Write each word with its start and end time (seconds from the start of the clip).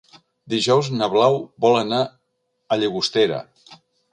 Dijous 0.53 0.89
na 1.01 1.09
Blau 1.15 1.37
vol 1.65 1.77
anar 1.81 2.01
a 2.07 2.79
Llagostera. 2.81 3.39